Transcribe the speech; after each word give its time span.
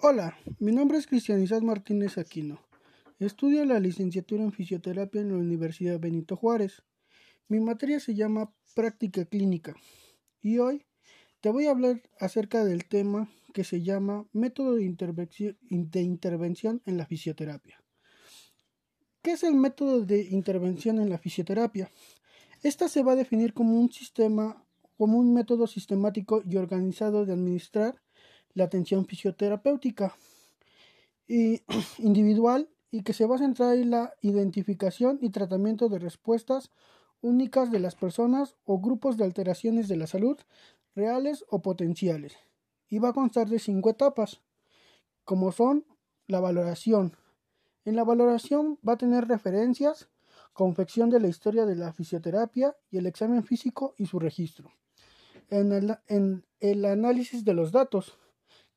Hola, 0.00 0.38
mi 0.60 0.70
nombre 0.70 0.96
es 0.96 1.08
Cristianizad 1.08 1.60
Martínez 1.62 2.18
Aquino. 2.18 2.60
Estudio 3.18 3.64
la 3.64 3.80
licenciatura 3.80 4.44
en 4.44 4.52
fisioterapia 4.52 5.20
en 5.20 5.30
la 5.30 5.38
Universidad 5.38 5.98
Benito 5.98 6.36
Juárez. 6.36 6.84
Mi 7.48 7.58
materia 7.58 7.98
se 7.98 8.14
llama 8.14 8.54
práctica 8.76 9.24
clínica 9.24 9.74
y 10.40 10.58
hoy 10.60 10.86
te 11.40 11.50
voy 11.50 11.66
a 11.66 11.72
hablar 11.72 12.00
acerca 12.20 12.64
del 12.64 12.84
tema 12.84 13.28
que 13.52 13.64
se 13.64 13.82
llama 13.82 14.24
método 14.32 14.76
de 14.76 14.84
intervención, 14.84 16.80
en 16.86 16.96
la 16.96 17.04
fisioterapia. 17.04 17.82
¿Qué 19.20 19.32
es 19.32 19.42
el 19.42 19.56
método 19.56 20.02
de 20.02 20.28
intervención 20.30 21.00
en 21.00 21.10
la 21.10 21.18
fisioterapia? 21.18 21.90
Esta 22.62 22.88
se 22.88 23.02
va 23.02 23.12
a 23.12 23.16
definir 23.16 23.52
como 23.52 23.80
un 23.80 23.90
sistema, 23.90 24.64
como 24.96 25.18
un 25.18 25.34
método 25.34 25.66
sistemático 25.66 26.44
y 26.48 26.56
organizado 26.56 27.26
de 27.26 27.32
administrar 27.32 28.00
la 28.58 28.64
atención 28.64 29.06
fisioterapéutica 29.06 30.14
y 31.26 31.62
individual 31.98 32.68
y 32.90 33.02
que 33.02 33.12
se 33.12 33.26
va 33.26 33.36
a 33.36 33.38
centrar 33.38 33.76
en 33.76 33.90
la 33.90 34.14
identificación 34.20 35.18
y 35.22 35.30
tratamiento 35.30 35.88
de 35.88 35.98
respuestas 35.98 36.70
únicas 37.20 37.70
de 37.70 37.80
las 37.80 37.94
personas 37.94 38.56
o 38.64 38.80
grupos 38.80 39.16
de 39.16 39.24
alteraciones 39.24 39.88
de 39.88 39.96
la 39.96 40.06
salud 40.06 40.38
reales 40.94 41.44
o 41.48 41.62
potenciales. 41.62 42.36
Y 42.88 42.98
va 42.98 43.10
a 43.10 43.12
constar 43.12 43.48
de 43.48 43.58
cinco 43.58 43.90
etapas 43.90 44.40
como 45.24 45.52
son 45.52 45.84
la 46.26 46.40
valoración. 46.40 47.16
En 47.84 47.96
la 47.96 48.04
valoración 48.04 48.78
va 48.86 48.94
a 48.94 48.98
tener 48.98 49.28
referencias 49.28 50.08
confección 50.52 51.08
de 51.08 51.20
la 51.20 51.28
historia 51.28 51.66
de 51.66 51.76
la 51.76 51.92
fisioterapia 51.92 52.74
y 52.90 52.98
el 52.98 53.06
examen 53.06 53.44
físico 53.44 53.94
y 53.96 54.06
su 54.06 54.18
registro. 54.18 54.72
En 55.50 55.70
el, 55.70 55.96
en 56.08 56.44
el 56.58 56.84
análisis 56.84 57.44
de 57.44 57.54
los 57.54 57.70
datos 57.70 58.18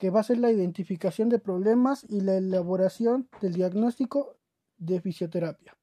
que 0.01 0.09
va 0.09 0.21
a 0.21 0.23
ser 0.23 0.39
la 0.39 0.51
identificación 0.51 1.29
de 1.29 1.37
problemas 1.37 2.07
y 2.09 2.21
la 2.21 2.35
elaboración 2.35 3.29
del 3.39 3.53
diagnóstico 3.53 4.35
de 4.79 4.99
fisioterapia, 4.99 5.77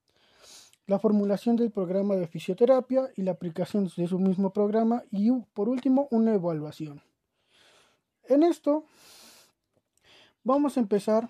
la 0.89 0.98
formulación 0.98 1.55
del 1.55 1.70
programa 1.70 2.17
de 2.17 2.27
fisioterapia 2.27 3.12
y 3.15 3.23
la 3.23 3.31
aplicación 3.31 3.89
de 3.97 4.09
su 4.09 4.19
mismo 4.19 4.53
programa 4.53 5.05
y 5.12 5.31
por 5.55 5.69
último 5.69 6.09
una 6.11 6.34
evaluación. 6.34 7.01
En 8.25 8.42
esto 8.42 8.87
vamos 10.42 10.77
a 10.77 10.81
empezar 10.81 11.29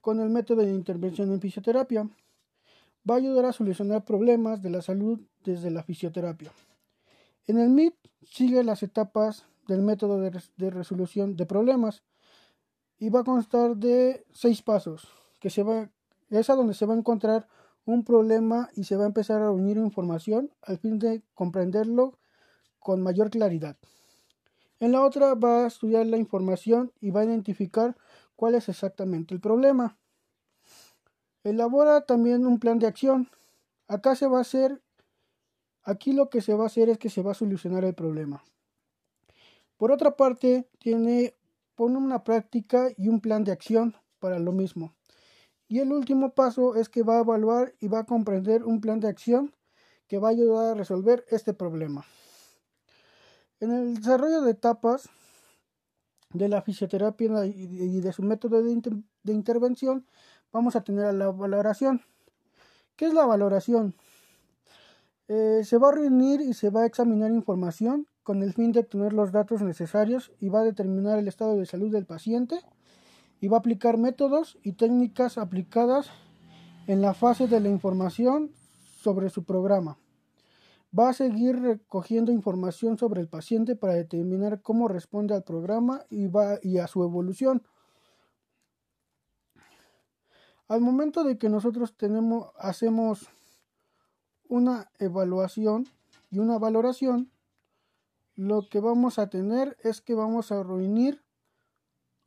con 0.00 0.20
el 0.20 0.30
método 0.30 0.62
de 0.62 0.70
intervención 0.70 1.30
en 1.34 1.40
fisioterapia. 1.42 2.08
Va 3.08 3.16
a 3.16 3.18
ayudar 3.18 3.44
a 3.44 3.52
solucionar 3.52 4.06
problemas 4.06 4.62
de 4.62 4.70
la 4.70 4.80
salud 4.80 5.20
desde 5.44 5.70
la 5.70 5.82
fisioterapia. 5.82 6.50
En 7.46 7.58
el 7.58 7.68
MIT 7.68 7.94
sigue 8.24 8.64
las 8.64 8.82
etapas 8.82 9.44
del 9.66 9.82
método 9.82 10.20
de, 10.20 10.70
resolución 10.70 11.36
de 11.36 11.46
problemas 11.46 12.02
y 12.98 13.10
va 13.10 13.20
a 13.20 13.24
constar 13.24 13.76
de 13.76 14.24
seis 14.32 14.62
pasos 14.62 15.08
que 15.40 15.50
se 15.50 15.62
va 15.62 15.90
es 16.30 16.50
a 16.50 16.54
donde 16.54 16.74
se 16.74 16.86
va 16.86 16.94
a 16.94 16.98
encontrar 16.98 17.46
un 17.84 18.04
problema 18.04 18.68
y 18.74 18.84
se 18.84 18.96
va 18.96 19.04
a 19.04 19.06
empezar 19.06 19.42
a 19.42 19.46
reunir 19.46 19.76
información 19.76 20.50
al 20.62 20.78
fin 20.78 20.98
de 20.98 21.22
comprenderlo 21.34 22.18
con 22.80 23.00
mayor 23.00 23.30
claridad. 23.30 23.76
En 24.80 24.92
la 24.92 25.02
otra 25.02 25.34
va 25.34 25.64
a 25.64 25.66
estudiar 25.68 26.06
la 26.06 26.16
información 26.16 26.92
y 27.00 27.10
va 27.10 27.20
a 27.20 27.24
identificar 27.24 27.96
cuál 28.34 28.54
es 28.54 28.68
exactamente 28.68 29.34
el 29.34 29.40
problema. 29.40 29.98
Elabora 31.44 32.02
también 32.02 32.46
un 32.46 32.58
plan 32.58 32.78
de 32.78 32.86
acción. 32.86 33.28
Acá 33.86 34.16
se 34.16 34.26
va 34.26 34.38
a 34.38 34.42
hacer, 34.42 34.82
aquí 35.84 36.12
lo 36.12 36.28
que 36.28 36.40
se 36.40 36.54
va 36.54 36.64
a 36.64 36.66
hacer 36.66 36.88
es 36.88 36.98
que 36.98 37.08
se 37.08 37.22
va 37.22 37.30
a 37.30 37.34
solucionar 37.34 37.84
el 37.84 37.94
problema. 37.94 38.44
Por 39.76 39.92
otra 39.92 40.16
parte, 40.16 40.68
tiene 40.78 41.34
pone 41.74 41.98
una 41.98 42.24
práctica 42.24 42.88
y 42.96 43.08
un 43.08 43.20
plan 43.20 43.44
de 43.44 43.52
acción 43.52 43.94
para 44.18 44.38
lo 44.38 44.52
mismo. 44.52 44.94
Y 45.68 45.80
el 45.80 45.92
último 45.92 46.34
paso 46.34 46.74
es 46.74 46.88
que 46.88 47.02
va 47.02 47.18
a 47.18 47.20
evaluar 47.20 47.74
y 47.80 47.88
va 47.88 48.00
a 48.00 48.06
comprender 48.06 48.64
un 48.64 48.80
plan 48.80 48.98
de 48.98 49.08
acción 49.08 49.54
que 50.08 50.18
va 50.18 50.28
a 50.28 50.30
ayudar 50.30 50.72
a 50.72 50.74
resolver 50.74 51.24
este 51.28 51.52
problema. 51.52 52.04
En 53.60 53.72
el 53.72 53.96
desarrollo 53.96 54.42
de 54.42 54.52
etapas 54.52 55.08
de 56.30 56.48
la 56.48 56.62
fisioterapia 56.62 57.46
y 57.46 58.00
de 58.00 58.12
su 58.12 58.22
método 58.22 58.62
de, 58.62 59.32
intervención, 59.32 60.06
vamos 60.52 60.76
a 60.76 60.82
tener 60.82 61.12
la 61.14 61.30
valoración. 61.30 62.02
¿Qué 62.94 63.06
es 63.06 63.14
la 63.14 63.26
valoración? 63.26 63.94
Eh, 65.28 65.62
se 65.64 65.78
va 65.78 65.88
a 65.88 65.92
reunir 65.92 66.40
y 66.40 66.54
se 66.54 66.70
va 66.70 66.82
a 66.82 66.86
examinar 66.86 67.30
información 67.32 68.06
con 68.26 68.42
el 68.42 68.54
fin 68.54 68.72
de 68.72 68.80
obtener 68.80 69.12
los 69.12 69.30
datos 69.30 69.62
necesarios 69.62 70.32
y 70.40 70.48
va 70.48 70.58
a 70.58 70.64
determinar 70.64 71.16
el 71.16 71.28
estado 71.28 71.56
de 71.56 71.64
salud 71.64 71.92
del 71.92 72.06
paciente 72.06 72.58
y 73.40 73.46
va 73.46 73.58
a 73.58 73.60
aplicar 73.60 73.98
métodos 73.98 74.58
y 74.64 74.72
técnicas 74.72 75.38
aplicadas 75.38 76.10
en 76.88 77.02
la 77.02 77.14
fase 77.14 77.46
de 77.46 77.60
la 77.60 77.68
información 77.68 78.50
sobre 79.00 79.30
su 79.30 79.44
programa. 79.44 79.96
Va 80.98 81.10
a 81.10 81.12
seguir 81.12 81.60
recogiendo 81.60 82.32
información 82.32 82.98
sobre 82.98 83.20
el 83.20 83.28
paciente 83.28 83.76
para 83.76 83.94
determinar 83.94 84.60
cómo 84.60 84.88
responde 84.88 85.32
al 85.32 85.44
programa 85.44 86.04
y, 86.10 86.26
va, 86.26 86.58
y 86.62 86.78
a 86.78 86.88
su 86.88 87.04
evolución. 87.04 87.62
Al 90.66 90.80
momento 90.80 91.22
de 91.22 91.38
que 91.38 91.48
nosotros 91.48 91.96
tenemos, 91.96 92.50
hacemos 92.58 93.28
una 94.48 94.90
evaluación 94.98 95.86
y 96.32 96.40
una 96.40 96.58
valoración, 96.58 97.30
lo 98.36 98.68
que 98.68 98.80
vamos 98.80 99.18
a 99.18 99.28
tener 99.28 99.78
es 99.82 100.02
que 100.02 100.14
vamos 100.14 100.52
a 100.52 100.62
reunir 100.62 101.24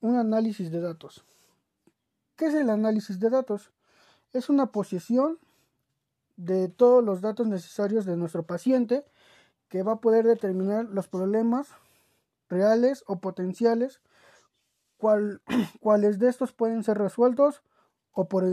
un 0.02 0.16
análisis 0.16 0.72
de 0.72 0.82
datos. 0.82 1.24
¿Qué 2.36 2.48
es 2.48 2.56
el 2.56 2.72
análisis 2.72 3.20
de 3.20 3.30
datos? 3.30 3.72
Es 4.34 4.50
una 4.50 4.72
posesión 4.72 5.38
de 6.36 6.68
todos 6.68 7.04
los 7.04 7.22
datos 7.22 7.48
necesarios 7.48 8.06
de 8.06 8.18
nuestro 8.18 8.44
paciente 8.44 9.06
que 9.68 9.84
va 9.84 9.94
a 9.94 10.02
poder 10.02 10.26
determinar 10.26 10.86
los 10.86 11.08
problemas 11.08 11.70
reales 12.50 13.04
o 13.06 13.20
potenciales, 13.20 14.02
cuáles 15.80 16.18
de 16.18 16.28
estos 16.28 16.54
pueden 16.54 16.84
ser 16.84 16.98
resueltos 16.98 17.62
o 18.14 18.28
por, 18.28 18.46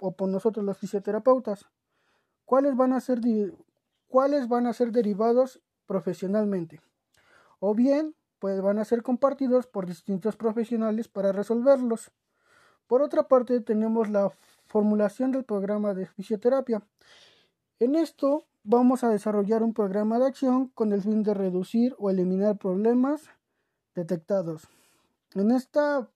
o 0.00 0.16
por 0.16 0.28
nosotros 0.30 0.64
los 0.64 0.78
fisioterapeutas, 0.78 1.66
cuáles 2.46 2.74
van 2.74 2.94
a 2.94 3.00
ser, 3.00 3.20
cuáles 4.08 4.48
van 4.48 4.66
a 4.66 4.72
ser 4.72 4.92
derivados 4.92 5.60
profesionalmente 5.86 6.80
o 7.64 7.76
bien 7.76 8.16
pues 8.40 8.60
van 8.60 8.80
a 8.80 8.84
ser 8.84 9.04
compartidos 9.04 9.68
por 9.68 9.86
distintos 9.86 10.34
profesionales 10.34 11.06
para 11.06 11.30
resolverlos. 11.30 12.10
Por 12.88 13.02
otra 13.02 13.28
parte 13.28 13.60
tenemos 13.60 14.10
la 14.10 14.32
formulación 14.66 15.30
del 15.30 15.44
programa 15.44 15.94
de 15.94 16.06
fisioterapia. 16.06 16.82
En 17.78 17.94
esto 17.94 18.48
vamos 18.64 19.04
a 19.04 19.10
desarrollar 19.10 19.62
un 19.62 19.74
programa 19.74 20.18
de 20.18 20.26
acción 20.26 20.70
con 20.74 20.92
el 20.92 21.02
fin 21.02 21.22
de 21.22 21.34
reducir 21.34 21.94
o 21.98 22.10
eliminar 22.10 22.58
problemas 22.58 23.30
detectados. 23.94 24.66
En 25.36 25.52
esta 25.52 26.10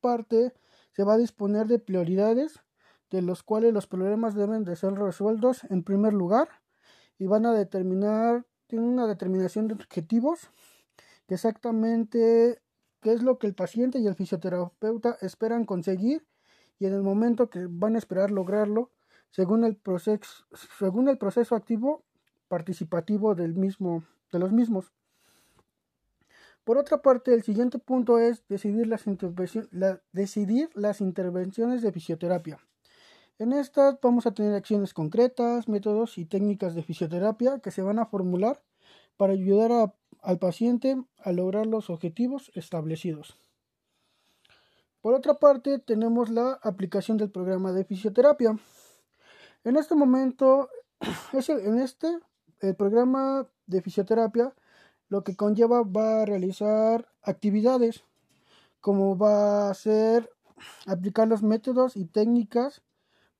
parte 0.00 0.54
se 0.92 1.02
va 1.02 1.14
a 1.14 1.18
disponer 1.18 1.66
de 1.66 1.80
prioridades 1.80 2.60
de 3.10 3.22
los 3.22 3.42
cuales 3.42 3.74
los 3.74 3.88
problemas 3.88 4.36
deben 4.36 4.62
de 4.62 4.76
ser 4.76 4.92
resueltos 4.94 5.64
en 5.64 5.82
primer 5.82 6.12
lugar 6.12 6.48
y 7.18 7.26
van 7.26 7.44
a 7.44 7.52
determinar, 7.52 8.46
tienen 8.68 8.88
una 8.88 9.08
determinación 9.08 9.66
de 9.66 9.74
objetivos 9.74 10.48
exactamente 11.32 12.60
qué 13.00 13.12
es 13.12 13.22
lo 13.22 13.38
que 13.38 13.46
el 13.46 13.54
paciente 13.54 13.98
y 13.98 14.06
el 14.06 14.14
fisioterapeuta 14.14 15.18
esperan 15.20 15.64
conseguir 15.64 16.26
y 16.78 16.86
en 16.86 16.94
el 16.94 17.02
momento 17.02 17.50
que 17.50 17.66
van 17.68 17.94
a 17.94 17.98
esperar 17.98 18.30
lograrlo 18.30 18.90
según 19.30 19.64
el 19.64 19.76
proceso, 19.76 20.46
según 20.78 21.08
el 21.08 21.18
proceso 21.18 21.54
activo 21.54 22.04
participativo 22.48 23.34
del 23.34 23.54
mismo, 23.54 24.04
de 24.30 24.38
los 24.38 24.52
mismos. 24.52 24.92
Por 26.64 26.78
otra 26.78 27.02
parte, 27.02 27.34
el 27.34 27.42
siguiente 27.42 27.78
punto 27.78 28.18
es 28.18 28.46
decidir 28.48 28.86
las, 28.86 29.04
decidir 30.12 30.70
las 30.74 31.00
intervenciones 31.00 31.82
de 31.82 31.92
fisioterapia. 31.92 32.58
En 33.38 33.52
estas 33.52 33.98
vamos 34.00 34.26
a 34.26 34.34
tener 34.34 34.54
acciones 34.54 34.94
concretas, 34.94 35.68
métodos 35.68 36.18
y 36.18 36.26
técnicas 36.26 36.74
de 36.74 36.82
fisioterapia 36.82 37.58
que 37.58 37.72
se 37.72 37.82
van 37.82 37.98
a 37.98 38.06
formular 38.06 38.62
para 39.22 39.34
ayudar 39.34 39.94
al 40.22 40.38
paciente 40.40 41.00
a 41.18 41.30
lograr 41.30 41.64
los 41.64 41.90
objetivos 41.90 42.50
establecidos. 42.56 43.36
Por 45.00 45.14
otra 45.14 45.34
parte, 45.34 45.78
tenemos 45.78 46.28
la 46.28 46.58
aplicación 46.60 47.18
del 47.18 47.30
programa 47.30 47.70
de 47.70 47.84
fisioterapia. 47.84 48.58
En 49.62 49.76
este 49.76 49.94
momento, 49.94 50.70
en 51.48 51.78
este, 51.78 52.18
el 52.58 52.74
programa 52.74 53.46
de 53.66 53.80
fisioterapia 53.80 54.56
lo 55.06 55.22
que 55.22 55.36
conlleva 55.36 55.84
va 55.84 56.22
a 56.22 56.26
realizar 56.26 57.08
actividades 57.22 58.02
como 58.80 59.16
va 59.16 59.70
a 59.70 59.74
ser 59.74 60.28
aplicar 60.88 61.28
los 61.28 61.44
métodos 61.44 61.96
y 61.96 62.06
técnicas 62.06 62.82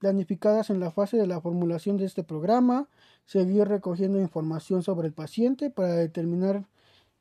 planificadas 0.03 0.69
en 0.71 0.81
la 0.81 0.91
fase 0.91 1.17
de 1.17 1.29
la 1.29 1.41
formulación 1.41 1.97
de 1.97 2.07
este 2.07 2.25
programa, 2.25 2.89
seguir 3.25 3.69
recogiendo 3.69 4.19
información 4.19 4.83
sobre 4.83 5.07
el 5.07 5.15
paciente 5.15 5.71
para 5.71 5.95
determinar 5.95 6.65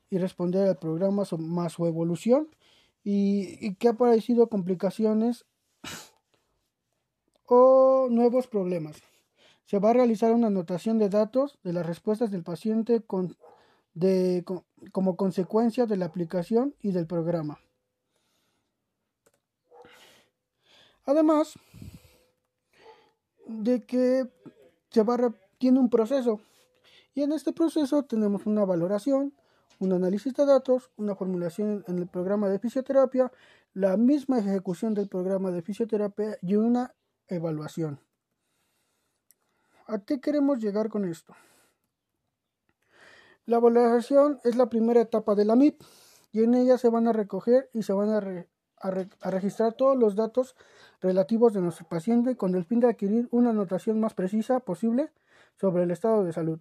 y 0.10 0.18
responder 0.18 0.68
al 0.68 0.80
programa 0.80 1.22
más 1.38 1.74
su 1.74 1.86
evolución 1.86 2.48
y, 3.04 3.75
que 3.75 3.88
ha 3.88 3.92
aparecido 3.92 4.48
complicaciones 4.48 5.45
o 7.45 8.07
nuevos 8.10 8.48
problemas. 8.48 8.98
Se 9.66 9.78
va 9.78 9.92
a 9.92 9.94
realizar 9.94 10.33
una 10.33 10.48
anotación 10.48 10.98
de 10.98 11.10
datos 11.10 11.60
de 11.63 11.74
las 11.74 11.86
respuestas 11.86 12.31
del 12.31 12.42
paciente 12.42 13.01
con, 13.01 13.38
como 14.92 15.16
consecuencia 15.18 15.86
de 15.86 15.98
la 15.98 16.06
aplicación 16.06 16.74
y 16.81 16.94
del 16.94 17.06
programa. 17.06 17.60
Además 21.06 21.60
de 23.51 23.86
que 23.86 24.27
se 24.89 25.06
tiene 25.57 25.80
un 25.80 25.89
proceso 25.89 26.42
y 27.13 27.24
en 27.24 27.33
este 27.33 27.51
proceso 27.51 28.03
tenemos 28.03 28.45
una 28.45 28.63
valoración, 28.63 29.33
un 29.80 29.94
análisis 29.94 30.33
de 30.33 30.45
datos, 30.45 30.92
una 30.98 31.15
formulación 31.15 31.83
en 31.88 32.00
el 32.00 32.07
programa 32.07 32.48
de 32.48 32.59
fisioterapia, 32.59 33.31
la 33.74 33.98
misma 33.98 34.39
ejecución 34.39 34.94
del 34.94 35.09
programa 35.09 35.51
de 35.51 35.62
fisioterapia 35.62 36.38
y 36.42 36.56
una 36.56 36.94
evaluación. 37.27 38.00
¿A 39.88 40.00
qué 40.00 40.21
queremos 40.21 40.59
llegar 40.59 40.89
con 40.89 41.06
esto? 41.06 41.36
La 43.45 43.59
valoración 43.59 44.39
es 44.44 44.56
la 44.56 44.69
primera 44.69 45.01
etapa 45.01 45.36
de 45.36 45.45
la 45.45 45.56
MIP 45.56 45.81
y 46.31 46.44
en 46.44 46.54
ella 46.54 46.77
se 46.77 46.89
van 46.89 47.07
a 47.07 47.13
recoger 47.13 47.69
y 47.74 47.83
se 47.83 47.92
van 47.92 48.09
a, 48.09 48.47
a 48.81 49.30
registrar 49.31 49.74
todos 49.74 49.98
los 49.98 50.16
datos 50.16 50.56
relativos 51.01 51.54
de 51.54 51.62
nuestro 51.62 51.88
paciente 51.88 52.36
con 52.36 52.56
el 52.56 52.66
fin 52.66 52.80
de 52.80 52.89
adquirir 52.89 53.28
una 53.31 53.51
anotación 53.51 54.00
más 54.00 54.13
precisa 54.13 54.60
posible 54.60 55.12
sobre 55.60 55.83
el 55.83 55.92
estado 55.92 56.24
de 56.24 56.33
salud. 56.33 56.60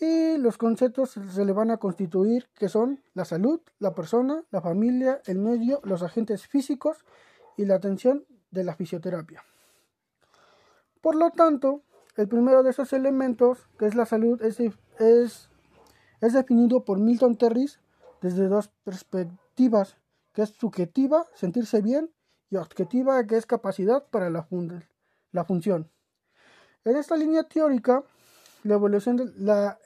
Y 0.00 0.36
los 0.36 0.58
conceptos 0.58 1.10
se 1.10 1.44
le 1.44 1.52
van 1.52 1.72
a 1.72 1.78
constituir 1.78 2.48
que 2.54 2.68
son 2.68 3.02
la 3.14 3.24
salud, 3.24 3.60
la 3.80 3.94
persona, 3.94 4.44
la 4.50 4.60
familia, 4.60 5.20
el 5.26 5.38
medio, 5.38 5.80
los 5.82 6.02
agentes 6.02 6.46
físicos 6.46 7.04
y 7.56 7.64
la 7.64 7.74
atención 7.74 8.24
de 8.52 8.62
la 8.62 8.74
fisioterapia. 8.76 9.42
Por 11.00 11.16
lo 11.16 11.30
tanto, 11.30 11.82
el 12.16 12.28
primero 12.28 12.62
de 12.62 12.70
esos 12.70 12.92
elementos, 12.92 13.68
que 13.78 13.86
es 13.86 13.96
la 13.96 14.06
salud, 14.06 14.40
es, 14.42 14.60
es, 14.60 15.50
es 16.20 16.32
definido 16.32 16.84
por 16.84 16.98
Milton 16.98 17.36
Terris 17.36 17.80
desde 18.20 18.46
dos 18.46 18.70
perspectivas, 18.84 19.96
que 20.38 20.44
es 20.44 20.50
subjetiva, 20.50 21.26
sentirse 21.34 21.82
bien, 21.82 22.12
y 22.48 22.54
objetiva, 22.58 23.26
que 23.26 23.36
es 23.36 23.44
capacidad 23.44 24.06
para 24.06 24.30
la, 24.30 24.46
la 25.32 25.44
función. 25.44 25.90
En 26.84 26.94
esta 26.94 27.16
línea 27.16 27.42
teórica, 27.42 28.04
la, 28.62 28.78
la 29.36 29.78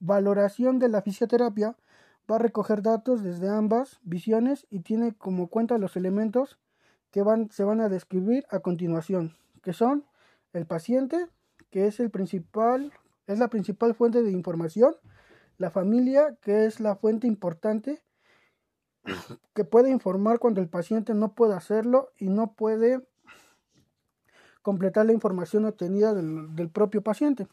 valoración 0.00 0.78
de 0.78 0.90
la 0.90 1.00
fisioterapia 1.00 1.74
va 2.30 2.36
a 2.36 2.38
recoger 2.38 2.82
datos 2.82 3.22
desde 3.22 3.48
ambas 3.48 3.98
visiones 4.02 4.66
y 4.68 4.80
tiene 4.80 5.14
como 5.14 5.48
cuenta 5.48 5.78
los 5.78 5.96
elementos 5.96 6.58
que 7.10 7.22
van, 7.22 7.50
se 7.50 7.64
van 7.64 7.80
a 7.80 7.88
describir 7.88 8.44
a 8.50 8.58
continuación, 8.58 9.34
que 9.62 9.72
son 9.72 10.04
el 10.52 10.66
paciente, 10.66 11.28
que 11.70 11.86
es, 11.86 11.98
el 11.98 12.10
principal, 12.10 12.92
es 13.26 13.38
la 13.38 13.48
principal 13.48 13.94
fuente 13.94 14.22
de 14.22 14.32
información, 14.32 14.96
la 15.56 15.70
familia, 15.70 16.36
que 16.42 16.66
es 16.66 16.78
la 16.78 16.94
fuente 16.94 17.26
importante 17.26 18.03
que 19.54 19.64
puede 19.64 19.90
informar 19.90 20.38
cuando 20.38 20.60
el 20.60 20.68
paciente 20.68 21.14
no 21.14 21.34
puede 21.34 21.54
hacerlo 21.54 22.10
y 22.18 22.28
no 22.28 22.52
puede 22.52 23.02
completar 24.62 25.04
la 25.04 25.12
información 25.12 25.66
obtenida 25.66 26.14
del, 26.14 26.70
propio 26.70 27.02
paciente. 27.02 27.46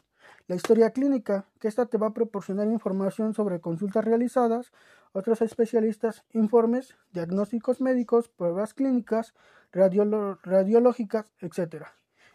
La 0.47 0.55
historia 0.55 0.91
clínica, 0.91 1.45
que 1.59 1.67
esta 1.67 1.85
te 1.85 1.97
va 1.97 2.07
a 2.07 2.13
proporcionar 2.13 2.67
información 2.67 3.33
sobre 3.33 3.59
consultas 3.59 4.05
realizadas, 4.05 4.71
otros 5.11 5.41
especialistas, 5.41 6.23
informes, 6.31 6.95
diagnósticos 7.11 7.81
médicos, 7.81 8.29
pruebas 8.29 8.73
clínicas, 8.73 9.33
radiológicas, 9.73 11.25
etc. 11.41 11.85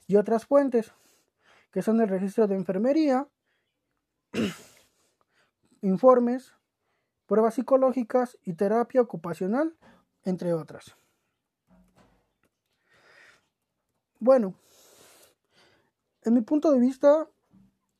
Y 0.07 0.17
otras 0.17 0.45
fuentes, 0.45 0.93
que 1.73 1.81
son 1.81 2.01
el 2.03 2.09
registro 2.09 2.47
de 2.47 2.57
enfermería, 2.57 3.27
informes, 5.81 6.53
pruebas 7.27 7.55
psicológicas 7.55 8.39
y 8.45 8.55
terapia 8.55 9.01
ocupacional, 9.01 9.77
entre 10.25 10.55
otras. 10.55 10.97
Bueno, 14.19 14.55
en 16.23 16.35
mi 16.35 16.41
punto 16.41 16.73
de 16.73 16.81
vista, 16.81 17.29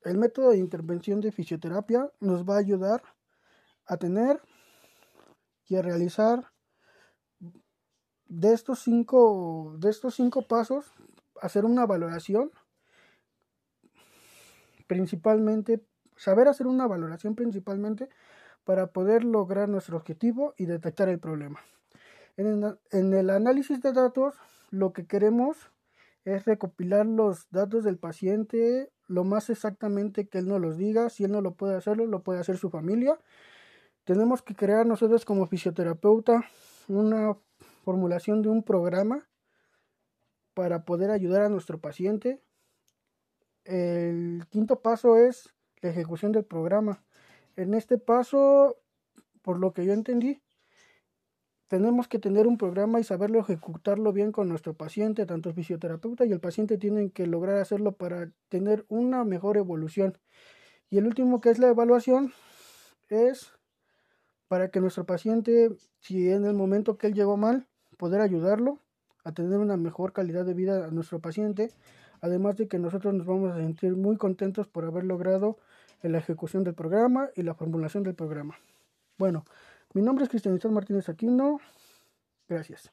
el 0.05 0.19
método 0.19 0.51
de 0.51 0.59
intervención 0.59 1.21
de 1.21 1.33
fisioterapia 1.33 2.11
nos 2.21 2.45
va 2.45 2.55
a 2.55 2.61
ayudar 2.61 3.03
a 3.87 3.97
tener 3.97 4.41
y 5.69 5.77
a 5.77 5.83
realizar 5.83 6.53
de 8.29 8.53
estos 8.53 8.81
cinco, 8.81 9.77
de 9.79 9.91
estos 9.91 10.15
cinco 10.15 10.43
pasos, 10.43 10.93
hacer 11.41 11.65
una 11.65 11.87
valoración, 11.87 12.51
principalmente, 14.87 15.85
saber 16.17 16.49
hacer 16.49 16.67
una 16.67 16.87
valoración 16.87 17.35
principalmente 17.35 18.09
para 18.67 18.89
poder 18.89 19.23
lograr 19.23 19.69
nuestro 19.69 19.97
objetivo 19.97 20.53
y 20.59 20.67
detectar 20.67 21.09
el 21.09 21.21
problema. 21.21 21.61
En 22.37 23.15
el, 23.15 23.31
análisis 23.31 23.81
de 23.81 23.93
datos, 23.93 24.35
lo 24.71 24.93
que 24.93 25.07
queremos 25.07 25.71
es 26.25 26.45
recopilar 26.45 27.07
los 27.07 27.49
datos 27.51 27.85
del 27.85 27.97
paciente 27.97 28.91
lo 29.07 29.23
más 29.23 29.51
exactamente 29.51 30.27
que 30.27 30.39
él 30.39 30.49
nos 30.49 30.61
los 30.61 30.77
diga. 30.77 31.09
Si 31.11 31.23
él 31.23 31.31
no 31.31 31.41
lo 31.41 31.55
puede 31.55 31.77
hacerlo, 31.77 32.07
lo 32.07 32.25
puede 32.25 32.41
hacer 32.41 32.59
su 32.59 32.69
familia. 32.69 33.17
Tenemos 34.03 34.43
que 34.43 34.57
crear 34.57 34.85
nosotros 34.85 35.25
como 35.25 35.47
fisioterapeuta 35.47 36.45
una 36.89 37.37
formulación 37.85 38.43
de 38.43 38.49
un 38.49 38.65
programa 38.65 39.29
para 40.55 40.85
poder 40.85 41.13
ayudar 41.13 41.43
a 41.43 41.49
nuestro 41.49 41.81
paciente. 41.81 42.43
El 43.63 44.45
quinto 44.51 44.83
paso 44.83 45.17
es 45.17 45.55
la 45.83 45.91
ejecución 45.91 46.33
del 46.33 46.45
programa. 46.45 47.06
En 47.57 47.73
este 47.73 47.97
paso, 47.99 48.77
por 49.43 49.59
lo 49.59 49.73
que 49.73 49.85
yo 49.85 49.95
entendí, 49.95 50.43
tenemos 51.69 52.07
que 52.07 52.19
tener 52.19 52.47
un 52.47 52.59
programa 52.59 53.01
y 53.01 53.05
saberlo 53.05 53.41
ejecutarlo 53.41 54.13
bien 54.13 54.31
con 54.31 54.49
nuestro 54.49 54.75
paciente, 54.75 55.27
tanto 55.27 55.49
el 55.49 55.55
fisioterapeuta 55.55 56.25
y 56.25 56.33
el 56.33 56.39
paciente 56.39 56.79
tienen 56.79 57.11
que 57.11 57.27
lograr 57.27 57.57
hacerlo 57.57 57.93
para 57.93 58.31
tener 58.49 58.85
una 58.89 59.25
mejor 59.25 59.57
evolución. 59.57 60.19
Y 60.91 60.99
el 60.99 61.07
último 61.07 61.41
que 61.41 61.51
es 61.51 61.59
la 61.59 61.69
evaluación 61.69 62.33
es 63.09 63.53
para 64.49 64.71
que 64.71 64.81
nuestro 64.81 65.07
paciente, 65.07 65.71
si 65.99 66.31
en 66.31 66.45
el 66.45 66.55
momento 66.55 66.99
que 66.99 67.09
él 67.09 67.15
llegó 67.15 67.37
mal, 67.37 67.67
poder 67.97 68.21
ayudarlo 68.21 68.79
a 69.25 69.33
tener 69.33 69.59
una 69.59 69.77
mejor 69.77 70.13
calidad 70.13 70.45
de 70.45 70.55
vida 70.55 70.87
a 70.87 70.91
nuestro 70.93 71.21
paciente, 71.21 71.73
además 72.21 72.57
de 72.57 72.69
que 72.69 72.79
nosotros 72.79 73.13
nos 73.15 73.27
vamos 73.27 73.51
a 73.51 73.57
sentir 73.57 73.97
muy 73.97 74.17
contentos 74.17 74.69
por 74.69 74.85
haber 74.85 75.03
logrado 75.03 75.59
la 76.09 76.19
ejecución 76.19 76.65
del 76.65 76.75
programa 76.75 77.31
y 77.35 77.43
la 77.43 77.55
formulación 77.55 78.03
del 78.03 78.15
programa. 78.15 78.57
Bueno, 79.19 79.45
mi 79.95 80.03
nombre 80.03 80.25
es 80.25 80.31
Cristian 80.31 80.59
Martínez 80.73 81.09
Aquino. 81.09 81.59
Gracias. 82.49 82.93